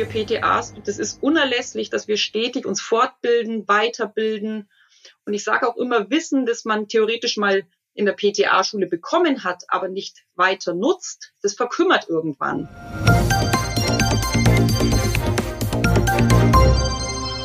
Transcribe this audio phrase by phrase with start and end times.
[0.00, 4.70] wir PTAs, das ist unerlässlich, dass wir stetig uns fortbilden, weiterbilden.
[5.26, 9.64] Und ich sage auch immer, Wissen, das man theoretisch mal in der PTA-Schule bekommen hat,
[9.68, 12.66] aber nicht weiter nutzt, das verkümmert irgendwann.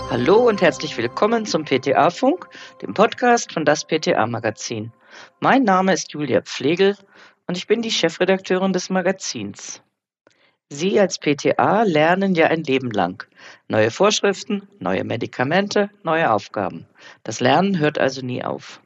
[0.09, 2.47] Hallo und herzlich willkommen zum PTA-Funk,
[2.81, 4.93] dem Podcast von das PTA-Magazin.
[5.41, 6.95] Mein Name ist Julia Pflegel
[7.47, 9.81] und ich bin die Chefredakteurin des Magazins.
[10.69, 13.23] Sie als PTA lernen ja ein Leben lang.
[13.67, 16.87] Neue Vorschriften, neue Medikamente, neue Aufgaben.
[17.23, 18.81] Das Lernen hört also nie auf.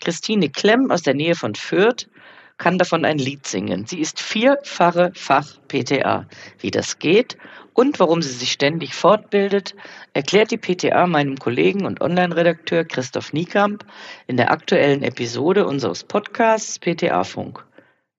[0.00, 2.08] Christine Klemm aus der Nähe von Fürth
[2.56, 3.84] kann davon ein Lied singen.
[3.86, 6.26] Sie ist vierfache Fach-PTA.
[6.60, 7.36] Wie das geht
[7.74, 9.74] und warum sie sich ständig fortbildet,
[10.14, 13.84] erklärt die PTA meinem Kollegen und Online-Redakteur Christoph Niekamp
[14.28, 17.66] in der aktuellen Episode unseres Podcasts PTA Funk.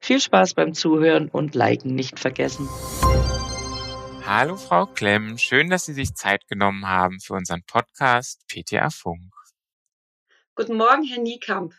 [0.03, 2.67] Viel Spaß beim Zuhören und Liken nicht vergessen.
[4.25, 9.33] Hallo Frau Klemm, schön, dass Sie sich Zeit genommen haben für unseren Podcast PTA Funk.
[10.55, 11.73] Guten Morgen, Herr Niekamp.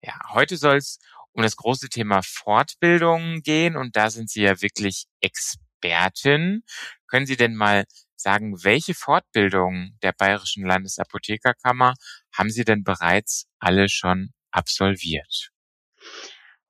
[0.00, 1.00] Ja, heute soll es
[1.32, 6.62] um das große Thema Fortbildung gehen und da sind Sie ja wirklich Expertin.
[7.08, 11.94] Können Sie denn mal sagen, welche Fortbildungen der Bayerischen Landesapothekerkammer
[12.32, 15.50] haben Sie denn bereits alle schon absolviert?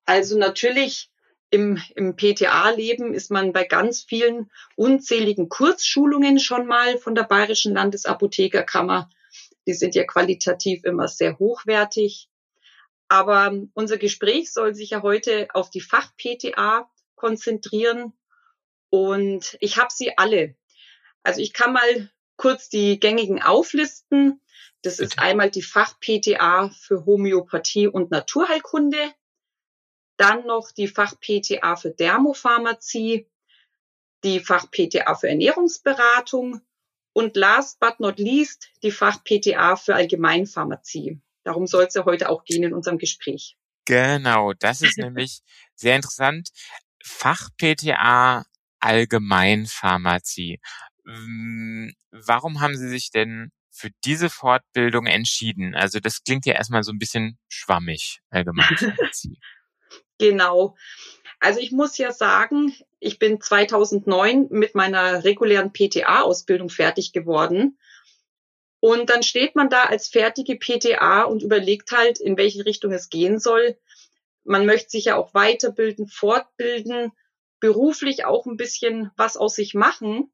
[0.07, 1.11] Also natürlich
[1.51, 7.75] im, im PTA-Leben ist man bei ganz vielen unzähligen Kurzschulungen schon mal von der Bayerischen
[7.75, 9.11] Landesapothekerkammer.
[9.67, 12.29] Die sind ja qualitativ immer sehr hochwertig.
[13.09, 18.13] Aber unser Gespräch soll sich ja heute auf die Fach-PTA konzentrieren.
[18.91, 20.57] Und ich habe sie alle.
[21.23, 24.41] Also ich kann mal kurz die gängigen auflisten.
[24.83, 28.99] Das ist einmal die Fach-PTA für Homöopathie und Naturheilkunde,
[30.17, 33.29] dann noch die Fach-PTA für Dermopharmazie,
[34.25, 36.61] die Fach-PTA für Ernährungsberatung
[37.13, 41.21] und last but not least die Fach-PTA für Allgemeinpharmazie.
[41.45, 43.57] Darum soll es ja heute auch gehen in unserem Gespräch.
[43.85, 45.41] Genau, das ist nämlich
[45.77, 46.51] sehr interessant.
[47.05, 48.45] Fach-PTA
[48.81, 50.61] Allgemeinpharmazie.
[51.07, 55.75] Hm, warum haben Sie sich denn für diese Fortbildung entschieden?
[55.75, 59.39] Also das klingt ja erstmal so ein bisschen schwammig, Allgemeinpharmazie.
[60.19, 60.77] Genau.
[61.41, 67.79] Also ich muss ja sagen, ich bin 2009 mit meiner regulären PTA-Ausbildung fertig geworden.
[68.81, 73.09] Und dann steht man da als fertige PTA und überlegt halt, in welche Richtung es
[73.09, 73.77] gehen soll.
[74.45, 77.13] Man möchte sich ja auch weiterbilden, fortbilden,
[77.59, 80.33] beruflich auch ein bisschen was aus sich machen.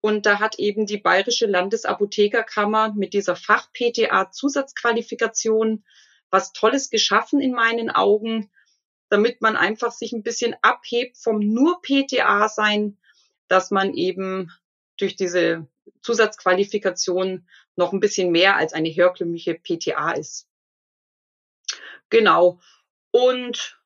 [0.00, 5.84] Und da hat eben die Bayerische Landesapothekerkammer mit dieser Fach-PTA-Zusatzqualifikation
[6.30, 8.50] was Tolles geschaffen in meinen Augen
[9.08, 12.98] damit man einfach sich ein bisschen abhebt vom nur PTA sein,
[13.48, 14.50] dass man eben
[14.96, 15.66] durch diese
[16.02, 20.48] Zusatzqualifikation noch ein bisschen mehr als eine herkömmliche PTA ist.
[22.10, 22.60] Genau.
[23.10, 23.78] Und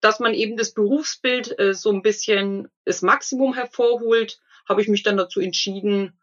[0.00, 5.02] dass man eben das Berufsbild äh, so ein bisschen das Maximum hervorholt, habe ich mich
[5.02, 6.18] dann dazu entschieden,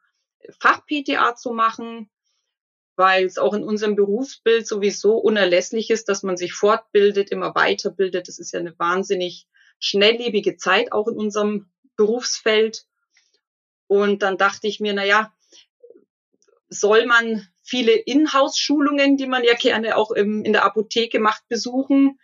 [0.60, 2.10] Fach-PTA zu machen
[2.98, 8.28] weil es auch in unserem Berufsbild sowieso unerlässlich ist, dass man sich fortbildet, immer weiterbildet.
[8.28, 9.48] Das ist ja eine wahnsinnig
[9.80, 12.86] schnelllebige Zeit auch in unserem Berufsfeld.
[13.86, 15.32] Und dann dachte ich mir, na ja,
[16.70, 22.20] soll man viele Inhouse-Schulungen, die man ja gerne auch im, in der Apotheke macht, besuchen,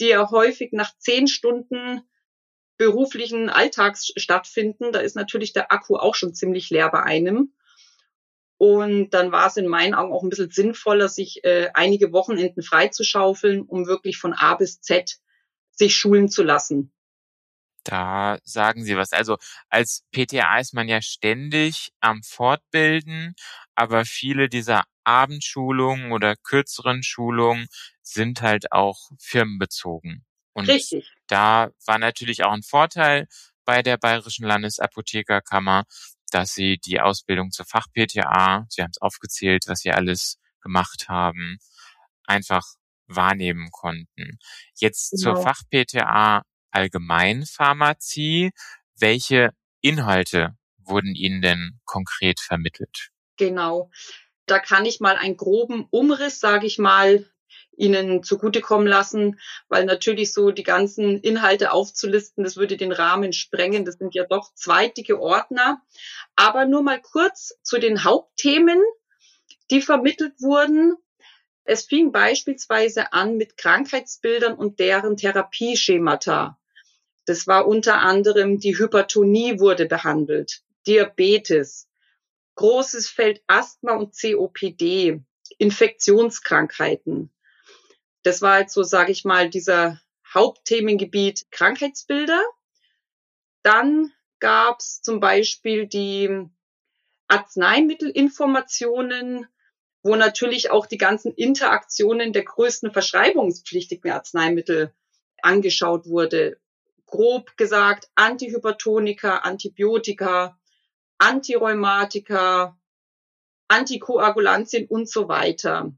[0.00, 2.02] die ja häufig nach zehn Stunden
[2.78, 4.92] beruflichen Alltags stattfinden.
[4.92, 7.52] Da ist natürlich der Akku auch schon ziemlich leer bei einem.
[8.58, 12.62] Und dann war es in meinen Augen auch ein bisschen sinnvoller, sich äh, einige Wochenenden
[12.62, 15.18] freizuschaufeln, um wirklich von A bis Z
[15.72, 16.92] sich schulen zu lassen.
[17.84, 19.12] Da sagen Sie was.
[19.12, 19.36] Also
[19.68, 23.34] als PTA ist man ja ständig am Fortbilden,
[23.76, 27.68] aber viele dieser Abendschulungen oder kürzeren Schulungen
[28.02, 30.24] sind halt auch firmenbezogen.
[30.52, 31.12] Und Richtig.
[31.28, 33.28] da war natürlich auch ein Vorteil
[33.64, 35.84] bei der Bayerischen Landesapothekerkammer,
[36.36, 41.56] dass sie die Ausbildung zur Fach-PTA, Sie haben es aufgezählt, was sie alles gemacht haben,
[42.24, 42.62] einfach
[43.06, 44.38] wahrnehmen konnten.
[44.74, 45.34] Jetzt genau.
[45.34, 48.50] zur Fach-PTA Allgemeinpharmazie.
[48.98, 49.50] Welche
[49.80, 53.08] Inhalte wurden Ihnen denn konkret vermittelt?
[53.38, 53.90] Genau.
[54.44, 57.24] Da kann ich mal einen groben Umriss, sage ich mal,
[57.76, 59.38] ihnen zugutekommen lassen,
[59.68, 63.84] weil natürlich so die ganzen Inhalte aufzulisten, das würde den Rahmen sprengen.
[63.84, 65.82] Das sind ja doch zweitige Ordner.
[66.34, 68.80] Aber nur mal kurz zu den Hauptthemen,
[69.70, 70.94] die vermittelt wurden.
[71.64, 76.58] Es fing beispielsweise an mit Krankheitsbildern und deren Therapieschemata.
[77.24, 81.88] Das war unter anderem die Hypertonie wurde behandelt, Diabetes,
[82.54, 85.20] großes Feld Asthma und COPD,
[85.58, 87.32] Infektionskrankheiten.
[88.26, 90.02] Das war jetzt so, sage ich mal, dieser
[90.34, 92.42] Hauptthemengebiet Krankheitsbilder.
[93.62, 96.50] Dann gab es zum Beispiel die
[97.28, 99.46] Arzneimittelinformationen,
[100.02, 104.92] wo natürlich auch die ganzen Interaktionen der größten verschreibungspflichtigen Arzneimittel
[105.40, 106.58] angeschaut wurde.
[107.06, 110.58] Grob gesagt Antihypertonika, Antibiotika,
[111.18, 112.76] Antirheumatika,
[113.68, 115.92] Antikoagulantien und so weiter.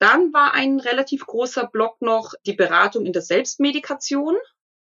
[0.00, 4.34] Dann war ein relativ großer Block noch die Beratung in der Selbstmedikation.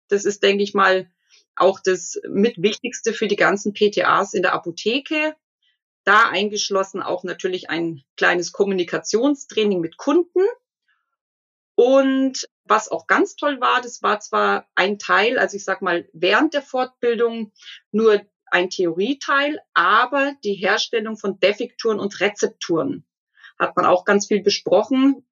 [0.09, 1.09] Das ist, denke ich mal,
[1.55, 5.33] auch das mit Wichtigste für die ganzen PTAs in der Apotheke.
[6.03, 10.43] Da eingeschlossen auch natürlich ein kleines Kommunikationstraining mit Kunden.
[11.75, 16.09] Und was auch ganz toll war, das war zwar ein Teil, also ich sag mal,
[16.11, 17.53] während der Fortbildung
[17.91, 23.05] nur ein Theorieteil, aber die Herstellung von Defekturen und Rezepturen
[23.57, 25.25] hat man auch ganz viel besprochen.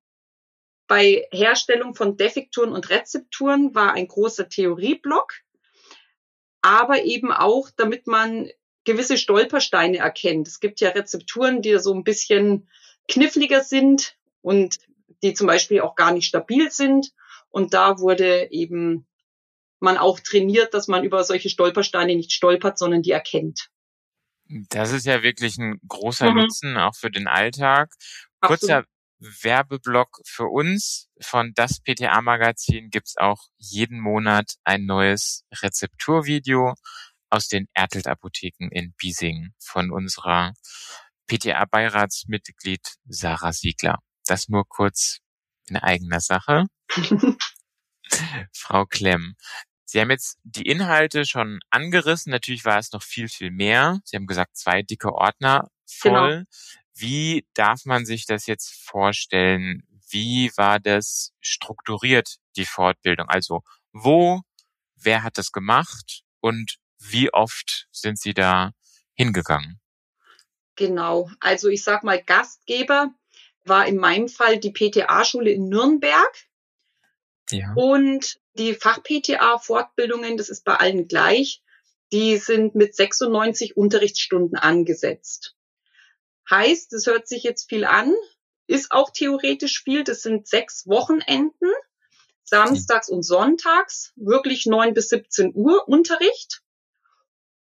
[0.87, 5.33] Bei Herstellung von Defekturen und Rezepturen war ein großer Theorieblock,
[6.61, 8.49] aber eben auch, damit man
[8.83, 10.47] gewisse Stolpersteine erkennt.
[10.47, 12.69] Es gibt ja Rezepturen, die so ein bisschen
[13.07, 14.77] kniffliger sind und
[15.23, 17.13] die zum Beispiel auch gar nicht stabil sind.
[17.49, 19.05] Und da wurde eben
[19.79, 23.69] man auch trainiert, dass man über solche Stolpersteine nicht stolpert, sondern die erkennt.
[24.48, 26.38] Das ist ja wirklich ein großer mhm.
[26.38, 27.92] Nutzen auch für den Alltag.
[28.42, 29.44] Kurzer Absolut.
[29.44, 31.10] Werbeblock für uns.
[31.22, 36.74] Von das PTA-Magazin gibt's auch jeden Monat ein neues Rezepturvideo
[37.30, 40.54] aus den Ertelt-Apotheken in Biesing von unserer
[41.28, 44.00] PTA-Beiratsmitglied Sarah Siegler.
[44.25, 45.19] Das nur kurz
[45.68, 46.66] in eigener Sache.
[48.54, 49.36] Frau Klemm,
[49.94, 52.31] Sie haben jetzt die Inhalte schon angerissen.
[52.31, 54.00] Natürlich war es noch viel, viel mehr.
[54.06, 56.31] Sie haben gesagt, zwei dicke Ordner voll.
[56.31, 56.44] Genau.
[56.95, 59.84] Wie darf man sich das jetzt vorstellen?
[60.10, 63.30] Wie war das strukturiert, die Fortbildung?
[63.30, 63.62] Also
[63.92, 64.42] wo,
[64.95, 68.72] wer hat das gemacht und wie oft sind Sie da
[69.13, 69.80] hingegangen?
[70.75, 71.30] Genau.
[71.40, 73.13] Also ich sag mal, Gastgeber
[73.63, 76.34] war in meinem Fall die PTA-Schule in Nürnberg.
[77.51, 77.74] Ja.
[77.75, 81.62] Und die Fach-PTA-Fortbildungen, das ist bei allen gleich,
[82.12, 85.56] die sind mit 96 Unterrichtsstunden angesetzt.
[86.50, 88.13] Heißt, es hört sich jetzt viel an,
[88.68, 90.04] ist auch theoretisch viel.
[90.04, 91.72] Das sind sechs Wochenenden,
[92.44, 96.62] samstags und sonntags, wirklich neun bis 17 Uhr Unterricht.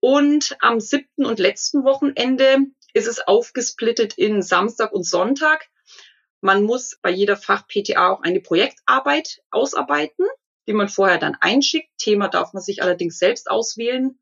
[0.01, 2.59] Und am siebten und letzten Wochenende
[2.93, 5.69] ist es aufgesplittet in Samstag und Sonntag.
[6.45, 10.27] Man muss bei jeder Fach-PTA auch eine Projektarbeit ausarbeiten,
[10.67, 11.89] die man vorher dann einschickt.
[11.97, 14.21] Thema darf man sich allerdings selbst auswählen.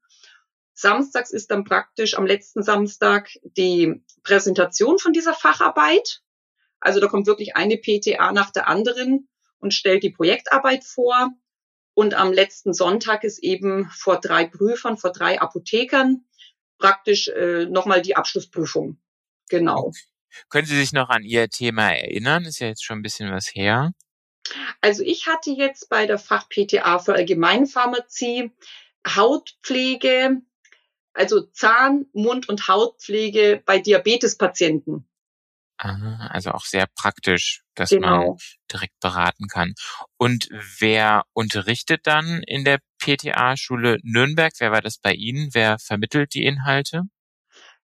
[0.72, 6.22] Samstags ist dann praktisch am letzten Samstag die Präsentation von dieser Facharbeit.
[6.78, 9.28] Also da kommt wirklich eine PTA nach der anderen
[9.58, 11.32] und stellt die Projektarbeit vor.
[11.92, 16.24] Und am letzten Sonntag ist eben vor drei Prüfern, vor drei Apothekern
[16.78, 18.98] praktisch äh, nochmal die Abschlussprüfung.
[19.48, 19.90] Genau.
[20.48, 22.44] Können Sie sich noch an Ihr Thema erinnern?
[22.44, 23.92] Ist ja jetzt schon ein bisschen was her.
[24.80, 28.52] Also ich hatte jetzt bei der Fach-PTA für Allgemeinpharmazie
[29.06, 30.42] Hautpflege,
[31.12, 35.08] also Zahn-, Mund- und Hautpflege bei Diabetespatienten.
[35.78, 38.28] Aha, also auch sehr praktisch, dass genau.
[38.28, 38.36] man
[38.70, 39.74] direkt beraten kann.
[40.16, 40.48] Und
[40.78, 44.52] wer unterrichtet dann in der PTA-Schule Nürnberg?
[44.58, 45.48] Wer war das bei Ihnen?
[45.52, 47.02] Wer vermittelt die Inhalte?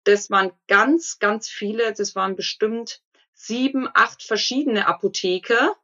[0.03, 1.93] Das waren ganz, ganz viele.
[1.93, 3.01] Das waren bestimmt
[3.33, 5.75] sieben, acht verschiedene Apotheker.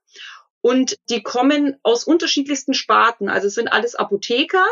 [0.62, 3.30] Und die kommen aus unterschiedlichsten Sparten.
[3.30, 4.66] Also es sind alles Apotheker.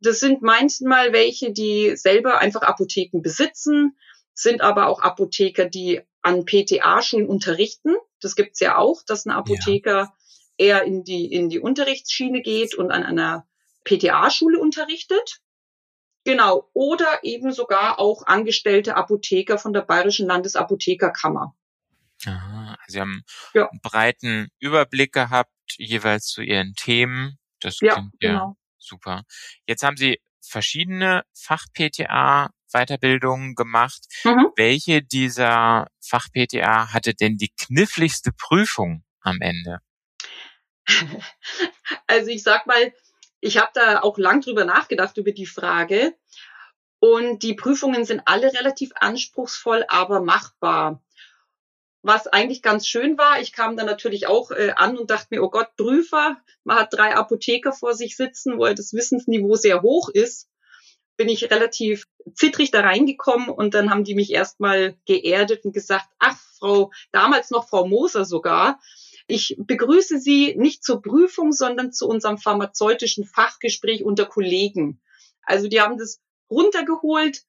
[0.00, 3.96] Das sind manchmal welche, die selber einfach Apotheken besitzen,
[4.32, 7.96] sind aber auch Apotheker, die an PTA-Schulen unterrichten.
[8.20, 10.14] Das gibt's ja auch, dass ein Apotheker ja.
[10.56, 13.46] eher in die, in die Unterrichtsschiene geht und an einer
[13.84, 15.40] PTA-Schule unterrichtet.
[16.24, 16.68] Genau.
[16.74, 21.54] Oder eben sogar auch angestellte Apotheker von der Bayerischen Landesapothekerkammer.
[22.26, 23.24] Aha, also Sie haben
[23.54, 23.68] ja.
[23.68, 27.38] einen breiten Überblick gehabt, jeweils zu Ihren Themen.
[27.60, 28.56] Das ja, klingt ja genau.
[28.78, 29.22] super.
[29.66, 34.06] Jetzt haben Sie verschiedene Fach-PTA Weiterbildungen gemacht.
[34.24, 34.52] Mhm.
[34.56, 39.78] Welche dieser Fach-PTA hatte denn die kniffligste Prüfung am Ende?
[42.06, 42.92] Also ich sag mal,
[43.40, 46.14] ich habe da auch lang drüber nachgedacht über die Frage.
[46.98, 51.02] Und die Prüfungen sind alle relativ anspruchsvoll, aber machbar.
[52.02, 53.40] was eigentlich ganz schön war.
[53.40, 56.92] Ich kam dann natürlich auch äh, an und dachte mir, oh Gott, Prüfer, man hat
[56.92, 60.48] drei Apotheker vor sich sitzen, wo das Wissensniveau sehr hoch ist.
[61.16, 62.04] Bin ich relativ
[62.34, 67.50] zittrig da reingekommen und dann haben die mich erstmal geerdet und gesagt, ach, Frau, damals
[67.50, 68.80] noch Frau Moser sogar,
[69.30, 75.00] ich begrüße Sie nicht zur Prüfung, sondern zu unserem pharmazeutischen Fachgespräch unter Kollegen.
[75.42, 76.20] Also die haben das
[76.50, 77.44] runtergeholt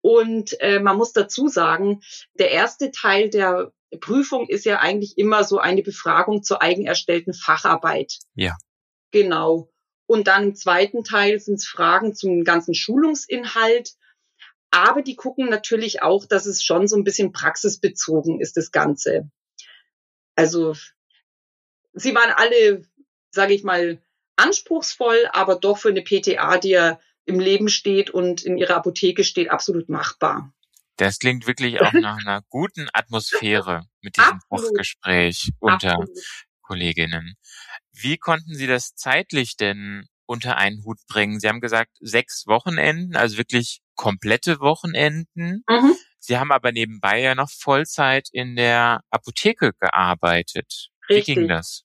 [0.00, 2.00] und äh, man muss dazu sagen,
[2.34, 8.18] der erste Teil der Prüfung ist ja eigentlich immer so eine Befragung zur eigenerstellten Facharbeit.
[8.34, 8.56] Ja.
[9.10, 9.70] Genau.
[10.06, 13.92] Und dann im zweiten Teil sind es Fragen zum ganzen Schulungsinhalt.
[14.70, 19.30] Aber die gucken natürlich auch, dass es schon so ein bisschen praxisbezogen ist, das Ganze.
[20.34, 20.74] Also
[21.92, 22.82] sie waren alle,
[23.30, 24.02] sage ich mal,
[24.36, 29.24] anspruchsvoll, aber doch für eine PTA, die ja im Leben steht und in ihrer Apotheke
[29.24, 30.52] steht, absolut machbar.
[30.96, 36.18] Das klingt wirklich auch nach einer guten Atmosphäre mit diesem Fachgespräch unter Absolut.
[36.62, 37.34] Kolleginnen.
[37.92, 41.40] Wie konnten Sie das zeitlich denn unter einen Hut bringen?
[41.40, 45.64] Sie haben gesagt, sechs Wochenenden, also wirklich komplette Wochenenden.
[45.68, 45.96] Mhm.
[46.18, 50.91] Sie haben aber nebenbei ja noch Vollzeit in der Apotheke gearbeitet.
[51.14, 51.36] Richtig.
[51.36, 51.84] Wie ging das?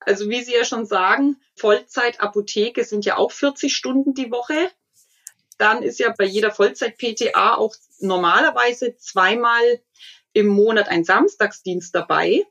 [0.00, 4.70] Also wie Sie ja schon sagen, Vollzeit Apotheke sind ja auch 40 Stunden die Woche.
[5.58, 9.82] Dann ist ja bei jeder Vollzeit-PTA auch normalerweise zweimal
[10.32, 12.44] im Monat ein Samstagsdienst dabei.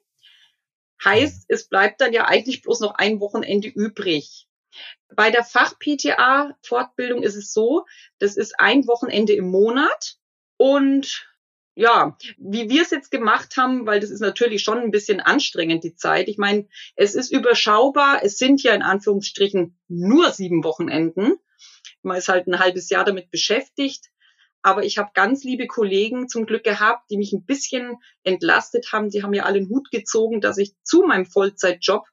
[1.03, 4.47] Heißt, es bleibt dann ja eigentlich bloß noch ein Wochenende übrig.
[5.15, 7.85] Bei der Fach-PTA-Fortbildung ist es so,
[8.19, 10.17] das ist ein Wochenende im Monat
[10.57, 11.27] und
[11.75, 15.83] ja, wie wir es jetzt gemacht haben, weil das ist natürlich schon ein bisschen anstrengend,
[15.83, 16.27] die Zeit.
[16.27, 18.19] Ich meine, es ist überschaubar.
[18.23, 21.35] Es sind ja in Anführungsstrichen nur sieben Wochenenden.
[22.01, 24.09] Man ist halt ein halbes Jahr damit beschäftigt.
[24.61, 29.09] Aber ich habe ganz liebe Kollegen zum Glück gehabt, die mich ein bisschen entlastet haben.
[29.09, 32.05] Die haben ja alle einen Hut gezogen, dass ich zu meinem Vollzeitjob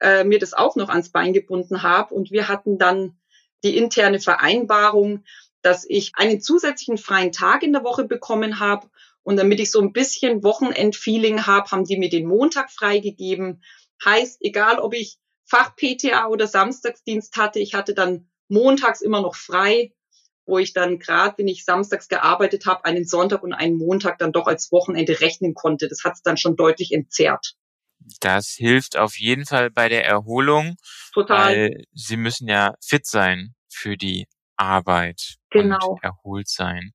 [0.00, 2.14] äh, mir das auch noch ans Bein gebunden habe.
[2.14, 3.18] Und wir hatten dann
[3.64, 5.24] die interne Vereinbarung,
[5.62, 8.88] dass ich einen zusätzlichen freien Tag in der Woche bekommen habe.
[9.22, 13.62] Und damit ich so ein bisschen Wochenendfeeling habe, haben die mir den Montag freigegeben.
[14.04, 19.92] Heißt, egal ob ich Fach-PTA oder Samstagsdienst hatte, ich hatte dann montags immer noch frei,
[20.46, 24.32] wo ich dann gerade, wenn ich samstags gearbeitet habe, einen Sonntag und einen Montag dann
[24.32, 25.88] doch als Wochenende rechnen konnte.
[25.88, 27.54] Das hat es dann schon deutlich entzerrt.
[28.20, 30.76] Das hilft auf jeden Fall bei der Erholung.
[31.12, 31.54] Total.
[31.54, 34.26] Weil Sie müssen ja fit sein für die
[34.56, 35.92] Arbeit genau.
[35.92, 36.92] und erholt sein.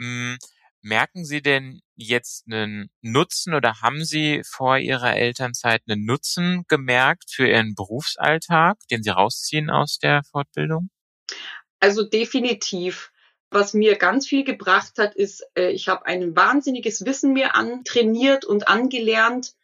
[0.00, 0.38] Hm,
[0.82, 7.30] merken Sie denn jetzt einen Nutzen oder haben Sie vor Ihrer Elternzeit einen Nutzen gemerkt
[7.30, 10.90] für Ihren Berufsalltag, den Sie rausziehen aus der Fortbildung?
[11.80, 13.12] Also definitiv.
[13.50, 18.44] Was mir ganz viel gebracht hat, ist, äh, ich habe ein wahnsinniges Wissen mir antrainiert
[18.44, 19.54] und angelernt,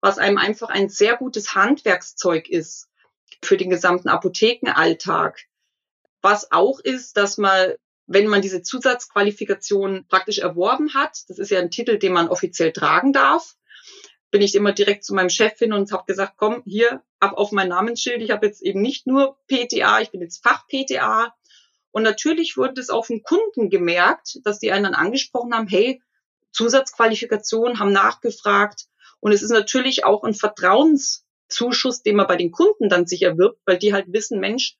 [0.00, 2.88] was einem einfach ein sehr gutes Handwerkszeug ist
[3.42, 5.44] für den gesamten Apothekenalltag.
[6.22, 7.74] Was auch ist, dass man,
[8.06, 12.72] wenn man diese Zusatzqualifikation praktisch erworben hat, das ist ja ein Titel, den man offiziell
[12.72, 13.54] tragen darf,
[14.30, 17.52] bin ich immer direkt zu meinem Chef hin und habe gesagt, komm, hier, ab auf
[17.52, 18.22] mein Namensschild.
[18.22, 21.34] Ich habe jetzt eben nicht nur PTA, ich bin jetzt Fach-PTA.
[21.90, 26.02] Und natürlich wurde es auch von Kunden gemerkt, dass die einen dann angesprochen haben, hey,
[26.52, 28.86] Zusatzqualifikation, haben nachgefragt.
[29.20, 33.60] Und es ist natürlich auch ein Vertrauenszuschuss, den man bei den Kunden dann sich erwirbt,
[33.64, 34.76] weil die halt wissen, Mensch,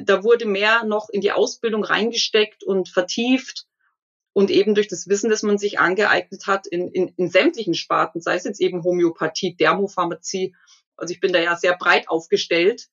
[0.00, 3.66] da wurde mehr noch in die Ausbildung reingesteckt und vertieft
[4.32, 8.20] und eben durch das Wissen, das man sich angeeignet hat in, in, in sämtlichen Sparten,
[8.20, 10.54] sei es jetzt eben Homöopathie, Dermopharmazie,
[10.96, 12.88] also ich bin da ja sehr breit aufgestellt.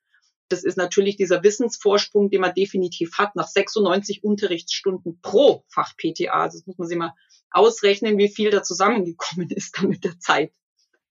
[0.50, 6.44] Das ist natürlich dieser Wissensvorsprung, den man definitiv hat nach 96 Unterrichtsstunden pro Fach PTA.
[6.44, 7.14] Also das muss man sich mal
[7.50, 10.54] ausrechnen, wie viel da zusammengekommen ist dann mit der Zeit.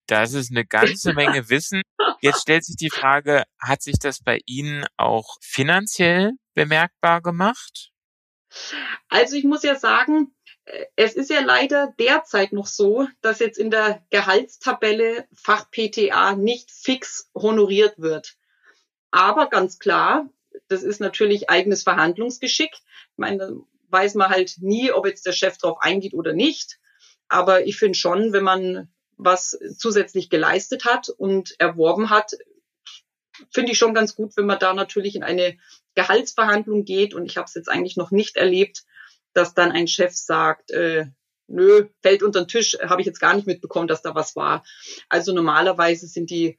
[0.06, 1.82] Das ist eine ganze Menge Wissen.
[2.23, 7.91] Jetzt stellt sich die Frage, hat sich das bei Ihnen auch finanziell bemerkbar gemacht?
[9.09, 10.33] Also ich muss ja sagen,
[10.64, 16.37] äh, es ist ja leider derzeit noch so, dass jetzt in der Gehaltstabelle Fach PTA
[16.37, 18.37] nicht fix honoriert wird.
[19.11, 20.29] Aber ganz klar,
[20.69, 22.71] das ist natürlich eigenes Verhandlungsgeschick.
[22.73, 23.50] Ich meine, da
[23.88, 26.79] weiß man halt nie, ob jetzt der Chef drauf eingeht oder nicht.
[27.26, 28.91] Aber ich finde schon, wenn man
[29.25, 32.33] was zusätzlich geleistet hat und erworben hat,
[33.50, 35.57] finde ich schon ganz gut, wenn man da natürlich in eine
[35.95, 37.14] Gehaltsverhandlung geht.
[37.14, 38.85] Und ich habe es jetzt eigentlich noch nicht erlebt,
[39.33, 41.07] dass dann ein Chef sagt, äh,
[41.49, 44.64] nö, fällt unter den Tisch, habe ich jetzt gar nicht mitbekommen, dass da was war.
[45.09, 46.59] Also normalerweise sind die,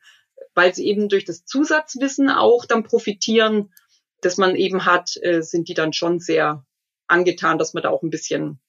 [0.54, 3.74] weil sie eben durch das Zusatzwissen auch dann profitieren,
[4.22, 6.66] das man eben hat, äh, sind die dann schon sehr
[7.08, 8.60] angetan, dass man da auch ein bisschen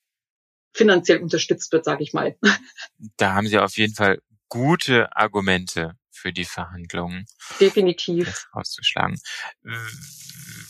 [0.75, 2.37] finanziell unterstützt wird, sage ich mal.
[3.17, 7.27] Da haben Sie auf jeden Fall gute Argumente für die Verhandlungen.
[7.61, 8.47] Definitiv.
[8.53, 9.21] Auszuschlagen.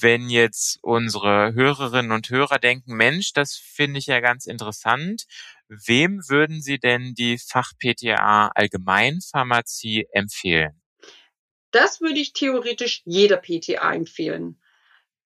[0.00, 5.24] Wenn jetzt unsere Hörerinnen und Hörer denken, Mensch, das finde ich ja ganz interessant.
[5.68, 10.82] Wem würden Sie denn die Fach-PTA Allgemeinpharmazie empfehlen?
[11.70, 14.60] Das würde ich theoretisch jeder PTA empfehlen.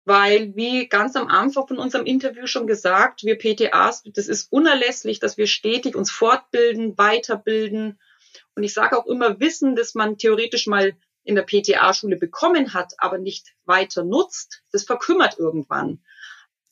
[0.09, 5.21] Weil, wie ganz am Anfang von unserem Interview schon gesagt, wir PTAs, das ist unerlässlich,
[5.21, 8.01] dass wir stetig uns fortbilden, weiterbilden.
[8.55, 12.95] Und ich sage auch immer, Wissen, das man theoretisch mal in der PTA-Schule bekommen hat,
[12.97, 16.03] aber nicht weiter nutzt, das verkümmert irgendwann.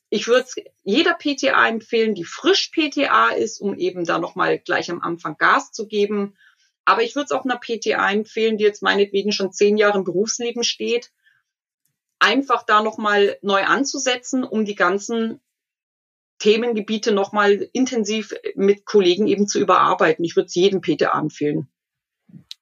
[0.09, 0.47] Ich würde
[0.83, 5.71] jeder PTA empfehlen, die frisch PTA ist, um eben da nochmal gleich am Anfang Gas
[5.71, 6.35] zu geben
[6.87, 10.05] aber ich würde es auch einer PTA empfehlen, die jetzt meinetwegen schon zehn Jahre im
[10.05, 11.11] Berufsleben steht,
[12.27, 15.39] einfach da nochmal neu anzusetzen, um die ganzen
[16.39, 20.25] Themengebiete nochmal intensiv mit Kollegen eben zu überarbeiten.
[20.25, 21.69] Ich würde es jedem PTA empfehlen.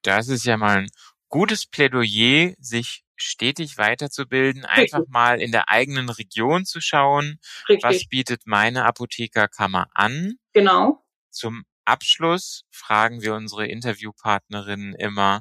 [0.02, 0.88] Das ist ja mal ein
[1.28, 5.12] gutes Plädoyer, sich stetig weiterzubilden, einfach Richtig.
[5.12, 7.82] mal in der eigenen Region zu schauen, Richtig.
[7.82, 10.36] was bietet meine Apothekerkammer an.
[10.52, 11.04] Genau.
[11.30, 15.40] Zum Abschluss fragen wir unsere Interviewpartnerinnen immer,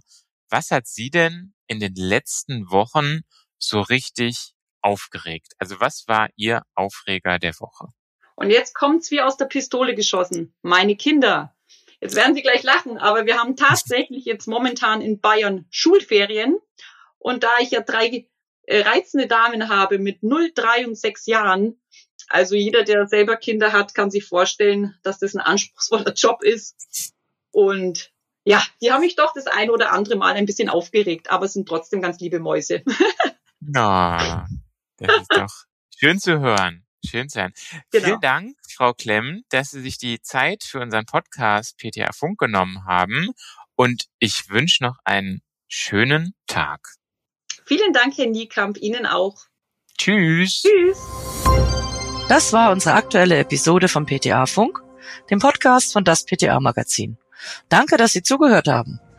[0.50, 3.22] was hat sie denn in den letzten Wochen
[3.68, 5.54] so richtig aufgeregt?
[5.58, 7.88] Also was war ihr Aufreger der Woche?
[8.36, 10.54] Und jetzt kommt's wie aus der Pistole geschossen.
[10.62, 11.56] Meine Kinder.
[12.02, 16.60] Jetzt werden Sie gleich lachen, aber wir haben tatsächlich jetzt momentan in Bayern Schulferien.
[17.18, 18.28] Und da ich ja drei
[18.64, 21.80] äh, reizende Damen habe mit 0, 3 und 6 Jahren,
[22.28, 27.14] also jeder, der selber Kinder hat, kann sich vorstellen, dass das ein anspruchsvoller Job ist.
[27.52, 28.12] Und
[28.44, 31.68] ja, die haben mich doch das ein oder andere Mal ein bisschen aufgeregt, aber sind
[31.68, 32.84] trotzdem ganz liebe Mäuse.
[33.68, 34.48] Na,
[34.98, 35.54] das ist doch
[35.98, 36.86] schön zu hören.
[37.06, 37.54] Schön zu hören.
[37.92, 38.06] Genau.
[38.06, 42.86] Vielen Dank, Frau Klemm, dass Sie sich die Zeit für unseren Podcast PTA Funk genommen
[42.86, 43.32] haben.
[43.76, 46.96] Und ich wünsche noch einen schönen Tag.
[47.66, 49.36] Vielen Dank, Herr Niekamp, Ihnen auch.
[49.98, 50.62] Tschüss.
[50.62, 50.98] Tschüss.
[52.28, 54.82] Das war unsere aktuelle Episode vom PTA Funk,
[55.30, 57.18] dem Podcast von das PTA Magazin.
[57.70, 59.00] Danke, dass Sie zugehört haben.